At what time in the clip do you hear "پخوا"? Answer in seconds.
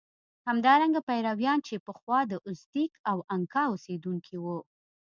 1.87-2.19